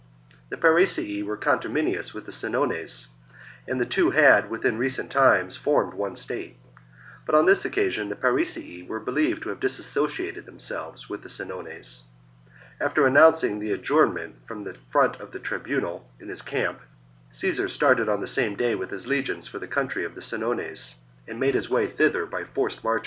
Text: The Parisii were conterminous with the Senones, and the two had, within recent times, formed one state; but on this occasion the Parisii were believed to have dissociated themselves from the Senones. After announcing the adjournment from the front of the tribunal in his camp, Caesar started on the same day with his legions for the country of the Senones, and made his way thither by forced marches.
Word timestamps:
The 0.49 0.57
Parisii 0.57 1.23
were 1.23 1.37
conterminous 1.37 2.11
with 2.11 2.25
the 2.25 2.31
Senones, 2.31 3.09
and 3.67 3.79
the 3.79 3.85
two 3.85 4.09
had, 4.09 4.49
within 4.49 4.79
recent 4.79 5.11
times, 5.11 5.57
formed 5.57 5.93
one 5.93 6.15
state; 6.15 6.57
but 7.23 7.35
on 7.35 7.45
this 7.45 7.65
occasion 7.65 8.09
the 8.09 8.15
Parisii 8.15 8.81
were 8.87 8.99
believed 8.99 9.43
to 9.43 9.49
have 9.49 9.59
dissociated 9.59 10.47
themselves 10.47 11.03
from 11.03 11.21
the 11.21 11.29
Senones. 11.29 12.01
After 12.79 13.05
announcing 13.05 13.59
the 13.59 13.73
adjournment 13.73 14.37
from 14.47 14.63
the 14.63 14.75
front 14.91 15.17
of 15.17 15.31
the 15.33 15.39
tribunal 15.39 16.09
in 16.19 16.29
his 16.29 16.41
camp, 16.41 16.79
Caesar 17.31 17.69
started 17.69 18.09
on 18.09 18.21
the 18.21 18.27
same 18.27 18.55
day 18.55 18.73
with 18.73 18.89
his 18.89 19.05
legions 19.05 19.47
for 19.47 19.59
the 19.59 19.67
country 19.67 20.03
of 20.03 20.15
the 20.15 20.21
Senones, 20.21 20.95
and 21.27 21.39
made 21.39 21.53
his 21.53 21.69
way 21.69 21.85
thither 21.85 22.25
by 22.25 22.43
forced 22.43 22.83
marches. 22.83 22.99